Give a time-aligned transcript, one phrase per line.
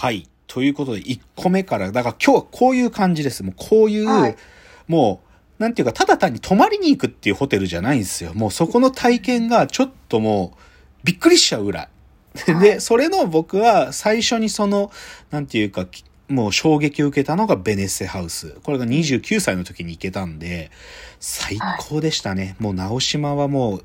[0.00, 0.26] はい。
[0.46, 3.42] ということで、1個目から、だから今日はこういう感じです。
[3.42, 4.36] もうこういう、はい
[4.88, 5.20] も
[5.58, 8.32] う、なんていうか、ただ単に泊まりに行くっていうホテルじゃないんですよ。
[8.32, 10.60] もうそこの体験がちょっともう、
[11.04, 11.88] びっくりしちゃうぐらい。
[12.60, 14.90] で、それの僕は最初にその、
[15.30, 18.56] なんていうか、きもう衝撃を受けたのがベネッセハウス。
[18.62, 20.70] これが29歳の時に行けたんで、
[21.18, 22.56] 最高でしたね。
[22.58, 23.84] もう直島はもう、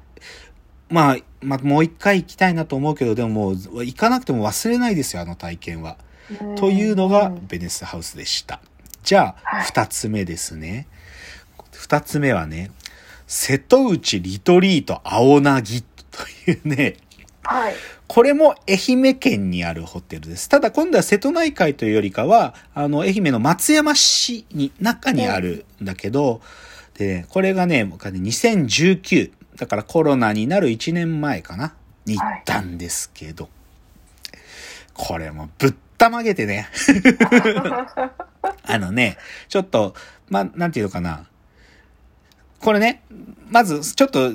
[0.89, 5.97] まあ、まあ、もう一回行きたいなと思うけど、でももう行かなくても忘れないですよ、あの体験は。
[6.57, 8.59] というのがベネッセハウスでした。
[9.03, 10.87] じゃあ、はい二つ目ですね。
[11.71, 12.71] 二つ目はね、
[13.27, 16.97] 瀬戸内リトリート青凪というね、
[17.43, 17.75] はい。
[18.07, 20.49] これも愛媛県にあるホテルです。
[20.49, 26.41] ただ今度は瀬戸内海というよりかは、あの、愛媛の松山市に、中にあるんだけど、
[26.97, 31.73] で、これがね、僕はね2019、だからコロナになる1年前かな、
[32.05, 33.49] に行ったんですけど、
[34.93, 36.67] これもぶったまげてね、
[38.63, 39.95] あのね、ちょっと、
[40.29, 41.27] ま、なんていうのかな。
[42.59, 43.03] これね、
[43.49, 44.31] まず、ちょっと、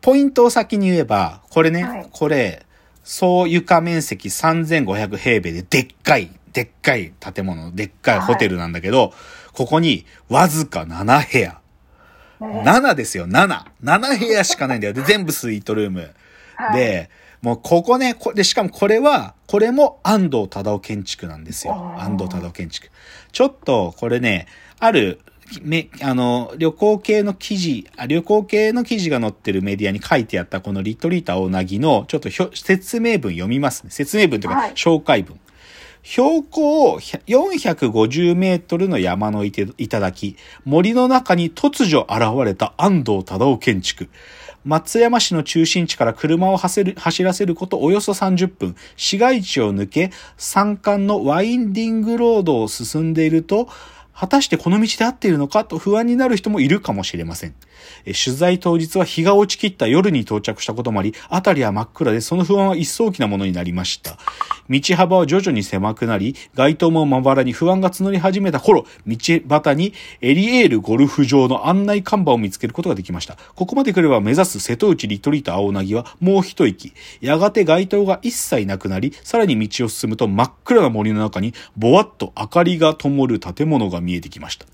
[0.00, 2.08] ポイントを先に言えば、これね、はい。
[2.10, 2.66] これ、
[3.04, 9.12] 総床面積3500平米ででっかい、でっかい建物、でっかいホテルなんだけど、
[9.52, 11.60] ここにわずか7部屋。
[12.40, 13.64] 7ですよ、7。
[13.82, 14.94] 7部屋しかないんだよ。
[14.94, 16.10] で、全部スイートルーム。
[16.56, 17.10] はい、で、
[17.42, 21.94] もうここね、こで、しかもこれは、これも安藤忠夫建築なんですよ。
[21.98, 22.88] 安藤忠夫建築。
[23.32, 24.46] ちょっと、これね、
[24.78, 25.20] ある、
[25.62, 33.90] め、あの、旅行系の記事、あ旅行系の記事が載ってるメディアに書いてあったこのリトリータ青凪の、ちょっとひょ説明文読みますね。
[33.90, 35.38] 説明文というか、はい紹介文。
[36.02, 44.08] 標高450メートルの山の頂、森の中に突如現れた安藤忠夫建築。
[44.64, 53.68] 松山市の中心地から車を走走らせることおよそ30分、市街地を抜け、山間のワインディングロードを進んでいると、
[54.12, 57.54] 果たしてこの道で合っているのかと不安になる人もいるかもしれません。
[58.04, 64.18] え取材当日は日が落ちきった夜に到着したこともあり、辺りは真っ暗でその不安は一層大きなものになりました。
[64.68, 69.16] 道幅は徐々に狭くなり、街灯もまばらに不安が募り始めた頃、道
[69.48, 73.36] 端にエリエールゴルフ場の案内看板を見つけることができました。
[73.54, 76.92] ここまで来れば目指す瀬戸内リトリート青凪はもう一息。
[77.20, 84.66] やがて街灯が一切なくなり、さらに道を進むと真っ暗な森の中に、ぼわっと明かりが灯る建物が見えてきました。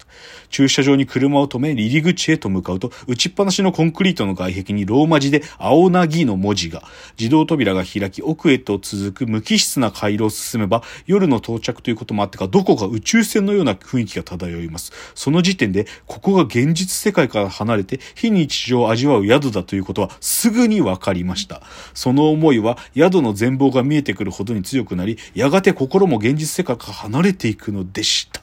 [0.48, 6.82] 駐車場に車を止め、入り口へと向かうと、打ちっぱなしのコンクリートの外壁にローマ字で青凪の文字が、
[7.18, 14.92] 自動扉が開き、奥へと続く無機質な回廊を進めば、夜の到着ということもあってか、どこか宇宙船のような雰囲気が漂います。
[15.14, 21.62] その時点で、ここが現実世界から離れて、非日常を味わう宿だということは、すぐに分かりました。
[21.94, 28.40] その思いは、宿の全貌が見えてくるほどに強くなり、やがて心も現実世界から離れていくのでした。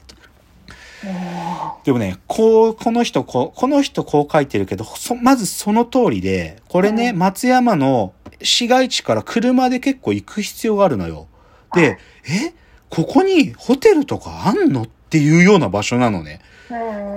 [1.84, 7.18] でもね、こう、この人、こう、この人こう書いてるけど、そまずその通りで、これね、うん。
[7.18, 11.28] 松山の市街地から車で結構行く必要があるのよ。
[11.74, 12.54] で、え？
[12.90, 14.82] ここにホテルとかあんの？
[14.82, 16.40] っていうような場所なのね。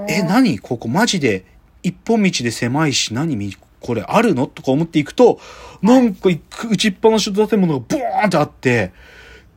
[0.10, 0.60] え、何？
[0.60, 1.46] ここマジで
[1.84, 4.48] 一本道で狭いし、何みこれあるの？
[4.48, 5.40] とか思っていくと、
[5.82, 8.92] なんか打ちっぱなしの建物がボーンってあって、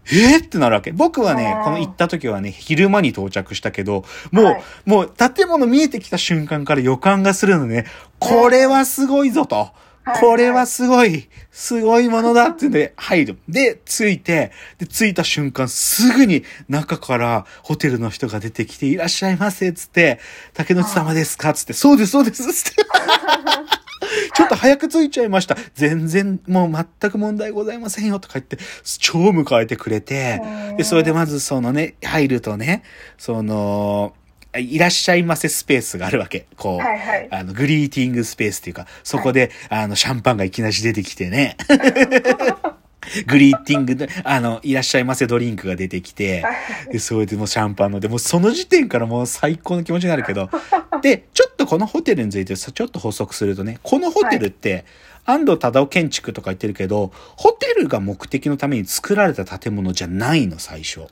[0.06, 0.93] えー、ってなるわけ。
[0.93, 7.87] 僕はねこの行った時はね、昼間に到着したけど、もう、はいもう建物見えてきた瞬間から予感がするのね、
[8.19, 9.56] これはすごいぞと。
[9.56, 9.72] はい
[10.19, 13.39] これはすごい、すごいものだってんで入る。
[13.49, 20.19] で、着いて、で、着いた瞬間すぐに中からホテルの人が出てきて、いらっしゃいませ、つって、
[20.55, 22.83] 竹野内様ですかつって、そうです、そうです、つって。
[24.34, 25.56] ちょっと早く着いちゃいました。
[25.75, 28.59] 全然、もう全く問題ございませんよ、とか言って、
[28.99, 30.41] 超迎えてくれて、
[30.77, 32.83] で、それでまずそのね、入るとね、
[33.19, 34.15] その、
[34.59, 36.47] いらっしゃいませスペースがあるわけ。
[36.56, 41.56] こう、はいはいあの、グリーティングスペースっていうか、そこで、あの、シャンパンがいきなり出てきてね。
[43.26, 46.44] グリーティングで、あの、いらっしゃいませドリンクが出てきて、
[46.92, 50.51] で、それでもうシャンパンので、もうその時点からもう最高の気持ちになるけど、
[51.03, 54.84] で、ちょっとこのホテルについてさ、ちょっと補足するとね、このホテルって、
[55.24, 61.03] 安藤忠夫建築とか言ってるけど、ホテルが目的のために作られた建物じゃないの、最初。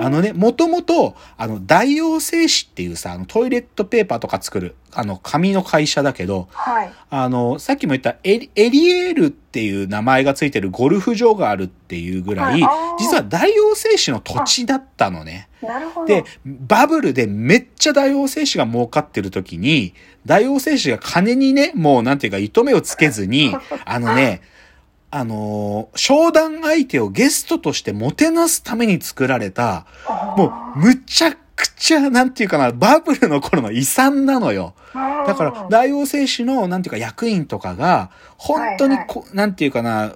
[0.00, 6.92] あのね、もともと、あの、大王製紙っていうさ、あの、トイレットペーパーとか作る、あの、紙の会社だけど、はい。
[7.10, 15.48] あの、さっきも言ったエリエリエールっていう名前がついてるゴルフ場があるっていうぐらい、はい実は大王製紙の土地だったのね。
[15.62, 16.06] なるほど。
[16.06, 19.94] で、バブルでめっちゃ大王製紙が儲かってる時に、
[20.26, 23.54] 大王製紙が金にね、もうなんていうか糸目をつけずに、
[23.84, 24.42] あのね、
[25.10, 29.86] あのー商談相手をゲストとしてもてなすために作られた、
[30.36, 34.74] もう、むちゃくちゃ、なんていうかな、バブルの頃の遺産なのよ。
[35.26, 40.12] だから、大王製紙の、なんていうか、役員とかが、本当にこ、なんていうかな、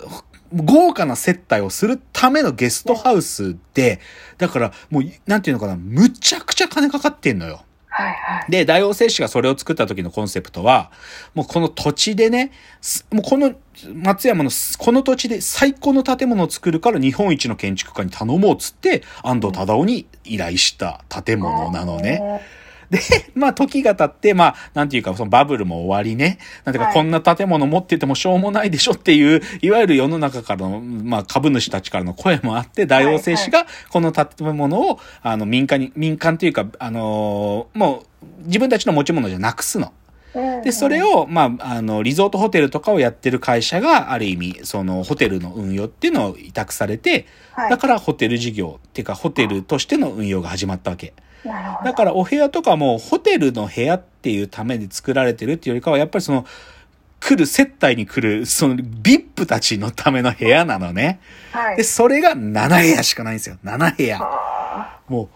[0.55, 4.01] 豪華な接待をするためのゲストハウスで、
[4.39, 7.63] だから、もう、なんていうのかな、むちゃくちゃ金かかってんのよ。
[7.95, 8.51] はいはい。
[8.51, 10.91] で、大王製紙がそれを作った時のコンセプトは、
[11.35, 12.51] もうこの土地でね、
[12.81, 13.53] すもうこの
[13.95, 22.41] 松山のすこの土地で最高の建物を作るから日本一の建築家に頼もうっつって、安藤忠雄に依頼した建物なのね。
[22.93, 23.01] で、
[23.35, 26.39] まあ時が経って、まあなんていうかそのバブルも終わりね。
[26.65, 38.07] なんていうかはいこんな建物持っててもしょうもないでしょっていう、いわゆる世の中からの、まあ株主たちからの声もあって、大王製紙がこの建物を、あの民間に、民間というか、あのーもう
[38.45, 39.93] 自分たちの持ち物じゃなくすの。
[40.35, 51.13] うんで、それを、まあ、あの、リゾートホテルとかをやってる会社が、ある意味、その、ホテルの運用っていうのを委託されて、はいだからホテル事業っていうか、ホテルとしての運用が始まったわけ。
[51.85, 56.47] だから、お部屋とかも、ホテルの部屋っていうために作られてるっていうよりかは、やっぱりその、
[57.21, 61.21] 来る、接待に来る、その、VIP たちのための部屋なのね。
[61.53, 61.85] はいで、。
[61.85, 63.59] それが7部屋しかないんですよ。
[63.65, 64.19] 7部屋。
[64.21, 65.29] あもう、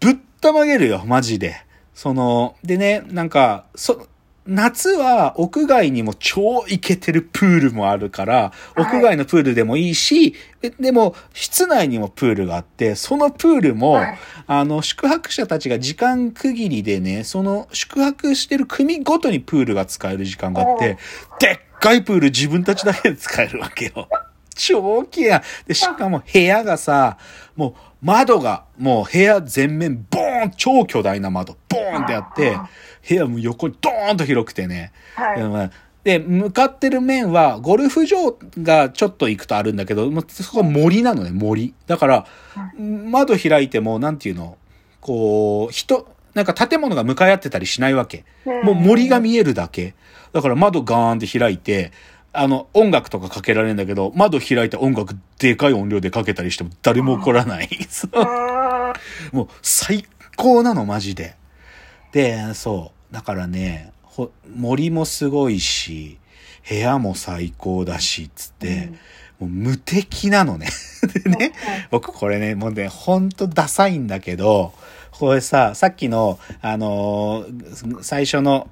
[0.00, 1.56] ぶったまげるよ、マジで。
[1.94, 4.06] その、でね、なんか、そ、
[4.46, 8.82] 夏は屋外にも超イケてるプールもあるから、はい。
[8.82, 14.18] 屋外のプールでもいいし、えでも、室内にもプールがあって、そのプールも、はい。
[14.46, 20.98] あの、宿泊者たちが時間区切りでね、その宿泊してる組ごとにプールが使える時間があって、
[21.40, 24.08] でっかいプール自分たちだけで使えるわけよ。
[24.56, 25.42] 超綺麗。
[25.66, 27.18] で、しかも部屋がさ、
[27.54, 32.58] もう窓が、もう部屋全面ボーン超巨大な窓、ボーンってあって、
[33.08, 34.92] 部屋も横にドーンと広くてね。
[35.14, 35.70] はい。
[36.04, 41.74] で向かってる面は、ゴルフ場がちょっと行くとあるんだけど、もうそこは森なのね、森。
[41.88, 42.26] だから、
[42.78, 44.56] 窓開いても、なんていうの、
[45.00, 48.24] こう、人、なんか建物が向かい合ってたりしないわけ。
[48.62, 49.94] もう森が見えるだけ。
[50.32, 51.90] だから窓ガーンって開いて、
[52.38, 57.68] あの、音楽とかかけられるんだけど、窓開いて音楽でかい音量でかけたりしても誰も怒らない。
[59.32, 60.04] もう最
[60.36, 61.36] 高なの、マジで。
[62.12, 63.14] で、そう。
[63.14, 66.18] だからね、ほ森もすごいし、
[66.68, 68.90] 部屋も最高だし、つって、
[69.38, 70.68] もう無敵なのね。
[71.24, 71.52] でね、
[71.90, 74.72] 僕これね、もうね、ほんとダサいんだけど、
[75.10, 78.68] これさ、さっきの、あのー最初の、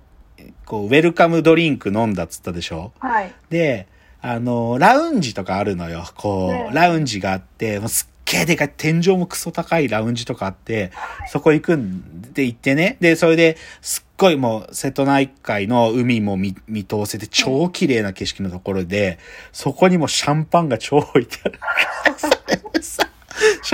[0.67, 2.93] こう、ウェルカムドリンク飲んだっつったでしょ？
[2.99, 3.33] はい。
[3.51, 3.87] で、
[4.21, 6.05] あの、ラウンジとかあるのよ。
[6.17, 10.93] こねう、ラウンジがあって、もうすっげえでかい、天井もクソ高いラウンジとかあって、
[11.29, 12.97] そこ行くんで行ってね。
[13.01, 19.19] で、それで、すっごいもう、瀬戸内海の海も見見通せて、超綺麗な景色のところで、
[19.53, 21.61] そこにもシャンパンが超置いてある。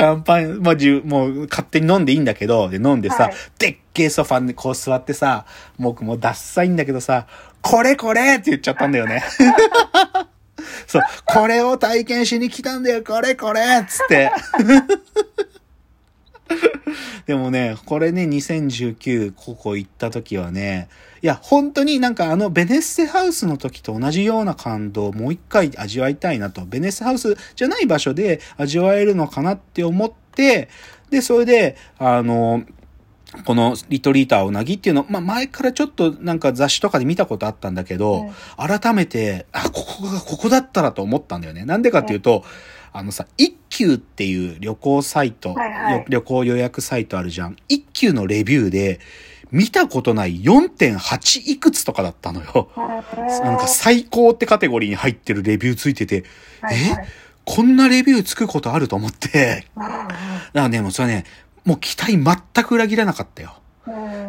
[0.00, 3.34] シャンパン、まあ、じゅもう勝手に飲んでいいんだけど、で、飲んでさ、はい。
[3.58, 5.44] でっけえソファにこう座ってさ、
[5.78, 7.26] 僕もうダッサいんだけどさ、
[7.60, 8.36] これこれ!
[8.36, 9.22] って言っちゃったんだよね。
[10.86, 13.60] そう、これを体験しに来たんだよ、これこれ!
[13.82, 14.30] っつって。
[17.26, 20.88] でもね、これね、2019、ここ行った時はね、
[21.22, 26.64] いや、本当になんかあのベネッセハウスの時と同じような感動をもう一回味わいたいなと。
[26.64, 30.68] ベネッセハウスじゃない場所で味わえるのかなって思って、
[31.10, 32.62] で、それで、あの、
[33.44, 41.64] このリトリーターうなぎっていうの、まあ前からちょっとなんか雑誌とかで見たことあったんだけど、改めて、あ、ここが、ここだったらと思ったんだよね。
[41.64, 42.44] なんでかっていうと、
[42.92, 47.56] あのさ、一休っていう旅行サイト、はいはいよ旅行予約サイトあるじゃん。
[47.68, 49.00] 一休のレビューで、
[49.52, 52.70] 見たことない4.8いくつとかだったのよ。
[52.76, 56.24] なんか最高ってカテゴリーに入ってるレビューついてて、
[56.70, 56.96] え？
[57.44, 59.66] こんなレビューつくことあると思って。
[59.76, 60.08] だか
[60.52, 61.24] らね、もうそれね、
[61.64, 63.56] もう期待全く裏切らなかったよ。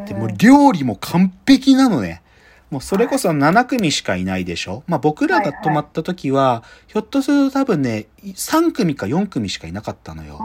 [0.07, 2.23] で、もう料理も完璧なのね。
[2.71, 4.83] もうそれこそ7組しかいないでしょ？
[4.87, 10.39] まあ僕らが泊まった時は、ひょっとすると多分ね、3組か4組しかいなかったのよ。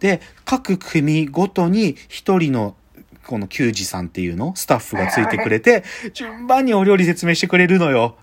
[0.00, 2.74] で、各組ごとに1人の
[3.26, 4.56] この球児さんっていうの？
[4.56, 8.16] スタッフがついてくれて、 順番にお料理説明してくれるのよ。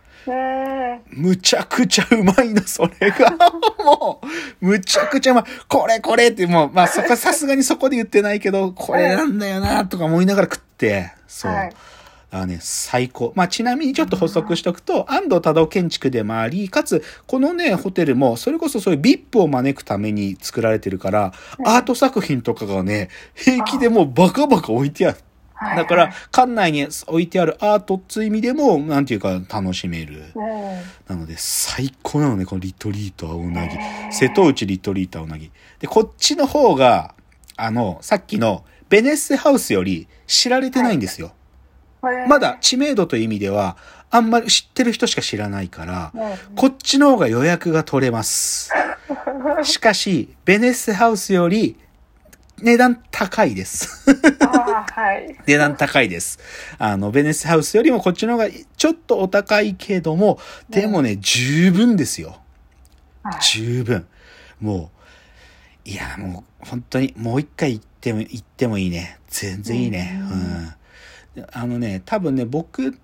[1.10, 3.30] むちゃくちゃうまいの、それが。
[3.84, 4.22] も
[4.62, 5.44] う、むちゃくちゃうまい。
[5.68, 11.52] これこれって、もう、まあそこ、さすがにそこで言ってないけど、これなんだよな、とか思いながら食って、そう。
[11.52, 11.74] はい
[12.34, 13.32] だからね、最高。
[13.36, 25.18] まあ、ちなみにちょっと補足しとくと、安藤忠雄建築でもあり、かつ、このね、ホテルも、それこそそういう VIP を招くために作られてるから、アート作品とかがね、平気でもうバカバカ置いてあっ
[25.54, 30.24] はいだから、館内に置いてあるアートっていう意味でも、なんていうか楽しめる。
[30.34, 30.44] うん
[31.08, 33.78] なので、最高なのね、このリトリート青なぎ。
[34.12, 35.52] 瀬戸内リトリート青なぎ。
[35.80, 37.14] で、こっちの方が、
[37.58, 41.34] あの、さっきのベネッセハウスより知られてないんですよ。
[42.28, 43.78] まだ、知名度という意味では、
[44.12, 48.72] あんまり知ってる人しか知らないから、うんこっちの方が予約が取れます。
[49.64, 51.78] しかし、ベネッセハウスより
[52.62, 54.06] 値段高いです。
[54.94, 55.36] はい。
[55.48, 56.40] 値段高いです。
[56.78, 62.38] あの、ベネッセハウスよりもこっちの方がちょっとお高いけども、でもね、十分ですよ。
[63.24, 64.06] はい十分。
[64.60, 64.92] も
[65.86, 69.18] う、いや、もう、本当に、もう一回行っても、行ってもいいね。
[69.30, 70.20] 全然いいね。
[70.22, 70.74] ううん
[71.52, 72.98] あのね、多分ね、僕、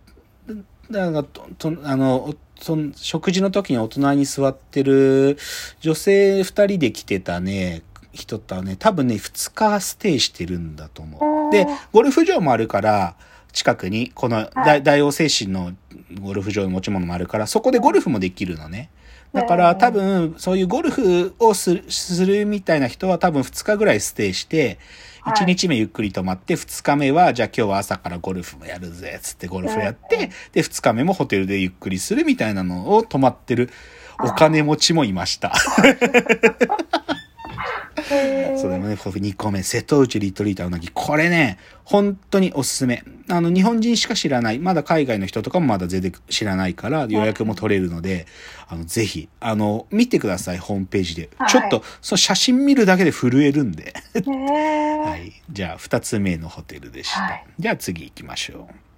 [0.92, 5.38] だが、と、とあの、その食事の時にお隣に座ってる
[5.80, 11.52] 女性二人で来てたね、人とはね、多分ね、二日ステイしてるんだと思う。
[11.52, 13.16] でゴルフ場もあるから、
[13.52, 15.74] 近くに、このはい大大王精神の
[16.22, 18.90] ゴルフ場の持ち物もあるから、そこでゴルフもできるのね。
[19.34, 24.78] だからうん多分、そういうゴルフをするするみたいな人は多分2日ぐらいステイして、はい
[25.26, 33.70] 1日目ゆっくり泊まって、2日目は、じゃあ今日は朝からゴルフもやるぜ、つってゴルフやって、うんで、2日目もホテルでゆっくりするみたいなのを泊まってる
[34.22, 35.54] お金持ちもいました。
[38.58, 38.98] そうだよね。
[38.98, 39.64] これ2個目。
[39.64, 40.90] 瀬戸内リトリートうなぎ。
[40.94, 43.04] これね、本当におすすめ。
[43.30, 44.60] あの、日本人しか知らない。
[44.60, 48.28] まだ海外の人とかもまだ全然知らないから予約も取れるので、
[48.68, 51.30] あの、ぜひ、あの、見てください、ホームページで。
[51.38, 53.94] はいちょっと、その写真見るだけで震えるんで。
[54.14, 55.42] はい。
[55.52, 57.22] じゃあ、2つ目のホテルでした。
[57.22, 58.89] はいじゃあ次行きましょう。